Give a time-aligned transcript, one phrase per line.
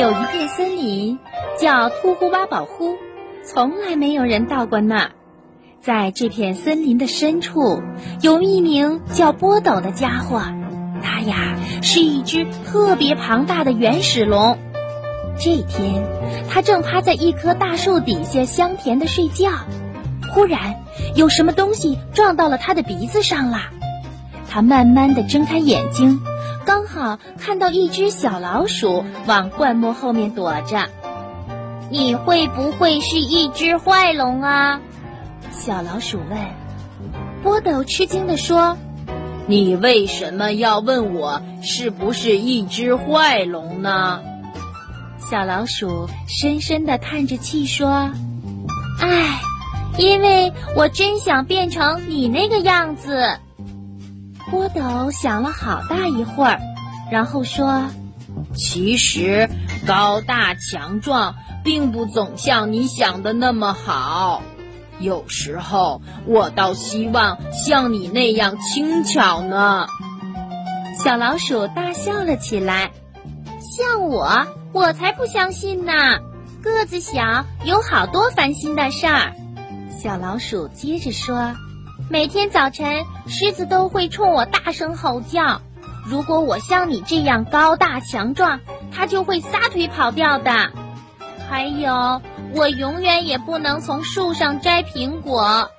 [0.00, 1.18] 有一片森林，
[1.58, 2.96] 叫秃呼巴宝呼，
[3.44, 5.10] 从来没有人到过那儿。
[5.82, 7.82] 在这片森林的深处，
[8.22, 10.40] 有一名叫波斗的家伙，
[11.02, 14.56] 他呀是一只特别庞大的原始龙。
[15.38, 16.02] 这天，
[16.48, 19.50] 他正趴在一棵大树底下香甜的睡觉，
[20.32, 20.76] 忽然
[21.14, 23.58] 有什么东西撞到了他的鼻子上了。
[24.48, 26.22] 他慢慢的睁开眼睛。
[27.00, 30.90] 好看到一只小老鼠往灌木后面躲着，
[31.90, 34.82] 你会不会是一只坏龙啊？
[35.50, 36.38] 小老鼠问。
[37.42, 38.76] 波斗吃惊地说
[39.48, 44.20] ：“你为什么要问我是不是一只坏龙呢？”
[45.18, 48.10] 小老鼠深深地叹着气说
[49.00, 49.40] ：“唉，
[49.96, 53.38] 因为我真想变成你那个样子。”
[54.50, 56.60] 波斗想了好大一会儿，
[57.10, 57.86] 然后说
[58.54, 59.48] ：“其实
[59.86, 64.42] 高大强壮并不总像你想的那么好，
[65.00, 69.86] 有时候我倒希望像你那样轻巧呢。”
[71.02, 72.90] 小老鼠大笑了起来
[73.60, 75.92] ：“像我，我才不相信呢！
[76.62, 79.32] 个子小，有好多烦心的事儿。”
[80.00, 81.54] 小老鼠接着说。
[82.08, 85.60] 每天早晨，狮子都会冲我大声吼叫。
[86.06, 88.60] 如果我像你这样高大强壮，
[88.92, 90.70] 它就会撒腿跑掉的。
[91.48, 92.22] 还有，
[92.54, 95.70] 我永远也不能从树上摘苹果。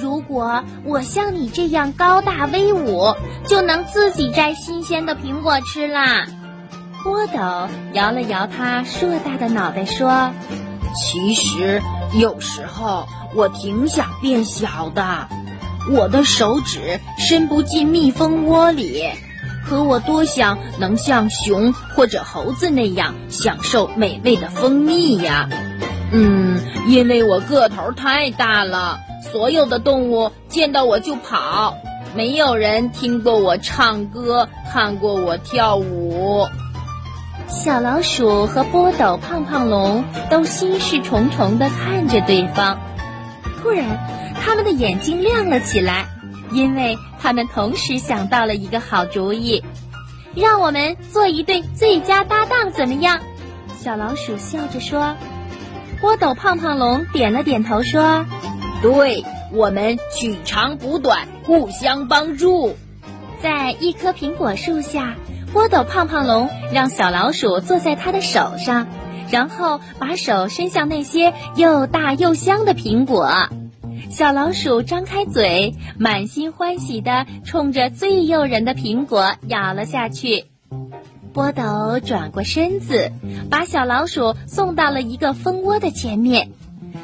[0.00, 3.14] 如果我像你这样高大威武，
[3.46, 6.26] 就能自己摘新鲜的苹果吃啦。
[7.02, 10.30] 波斗摇了摇他硕大的脑袋，说
[10.94, 11.80] ：“其实
[12.12, 15.28] 有时候我挺想变小的。”
[15.88, 19.04] 我的手指伸不进蜜蜂窝里，
[19.68, 25.48] 可我多想能像熊或者猴子那样享受美味的蜂蜜呀！
[26.12, 29.00] 嗯，因为我个头太大了，
[29.32, 31.74] 所有的动物见到我就跑，
[32.14, 36.46] 没有人听过我唱歌，看过我跳舞。
[37.48, 42.78] 小老鼠和波斗、胖胖龙都心事重重地看着对方，
[43.62, 43.84] 突然。
[44.44, 46.06] 他们的眼睛亮了起来，
[46.52, 49.64] 因为他们同时想到了一个好主意。
[50.34, 53.20] 让我们做一对最佳搭档，怎么样？
[53.78, 55.16] 小老鼠笑着说。
[56.00, 58.26] 波斗胖胖龙点了点头说
[58.82, 62.76] ：“对，我们取长补短，互相帮助。”
[63.42, 65.14] 在一棵苹果树下，
[65.54, 68.88] 波斗胖胖龙让小老鼠坐在他的手上，
[69.30, 73.48] 然后把手伸向那些又大又香的苹果。
[74.16, 80.46] 小老鼠张开嘴，满心欢喜地冲着最诱人的苹果咬了下去。
[81.34, 83.12] 波斗转过身子，
[83.50, 86.48] 把小老鼠送到了一个蜂窝的前面。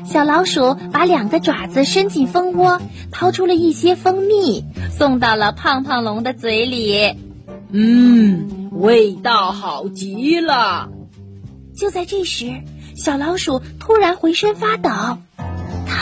[0.06, 2.80] 小老鼠把两个爪子伸进蜂窝，
[3.10, 7.14] 掏出了一些蜂蜜，送到了胖胖龙的嘴里。
[7.68, 10.88] 嗯，味道好极了。
[11.76, 12.62] 就在这时，
[12.96, 14.88] 小老鼠突然浑身发抖。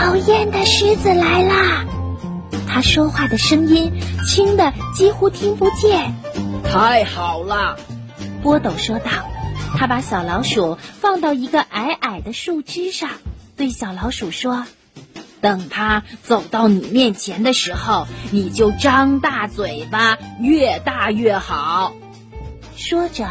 [0.01, 1.85] 讨厌的狮子来啦！
[2.67, 3.93] 他说话的声音
[4.27, 6.15] 轻的几乎听不见。
[6.65, 7.77] 太好了，
[8.43, 9.11] 波斗说道。
[9.77, 13.11] 他把小老鼠放到一个矮矮的树枝上，
[13.59, 14.65] 对小老鼠说
[15.43, 21.93] ：“等它走到你面前的时候，你就张大嘴巴，越大越好。”
[22.75, 23.29] 说着，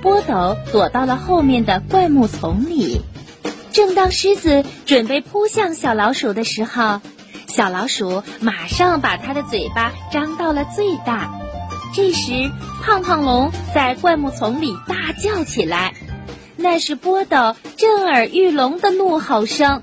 [0.00, 3.00] 波斗躲到了后面的灌木丛里。
[3.72, 7.00] 正当狮子准备扑向小老鼠的时候，
[7.48, 11.32] 小老鼠马上把它的嘴巴张到了最大。
[11.94, 12.50] 这时，
[12.82, 15.94] 胖胖龙在灌木丛里大叫起来，
[16.56, 19.82] 那是波斗震耳欲聋的怒吼声。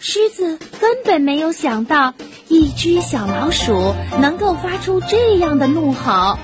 [0.00, 2.12] 狮子根本没有想到
[2.48, 6.38] 一只小老鼠能够发出这样的怒吼，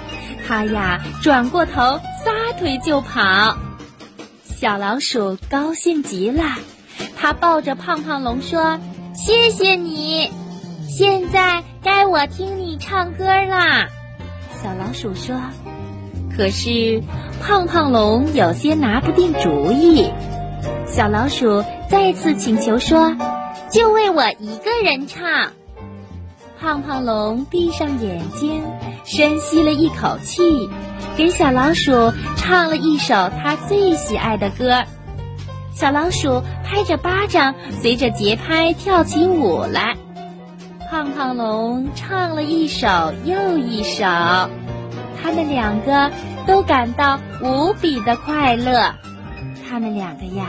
[0.46, 3.58] 它呀转过头撒腿就跑。
[4.60, 6.42] 小老鼠高兴极了，
[7.16, 8.78] 它抱着胖胖龙说
[9.16, 10.30] ：“谢谢你，
[10.86, 13.88] 现在该我听你唱歌啦。”
[14.62, 15.40] 小老鼠说
[16.36, 17.02] ：“可是
[17.40, 20.12] 胖胖龙有些拿不定主意。”
[20.86, 23.16] 小老鼠再次请求说
[23.72, 25.52] ：“就为我一个人唱。”
[26.60, 28.62] 胖胖龙闭上眼睛，
[29.06, 30.68] 深吸了一口气。
[31.16, 34.84] 给小老鼠唱了一首他最喜爱的歌，
[35.72, 39.96] 小老鼠拍着巴掌，随着节拍跳起舞来。
[40.90, 42.86] 胖胖龙唱了一首
[43.24, 46.10] 又一首，他们两个
[46.46, 48.94] 都感到无比的快乐。
[49.66, 50.44] 他们两个呀，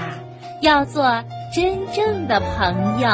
[0.61, 1.23] 要做
[1.55, 3.09] 真正的朋友。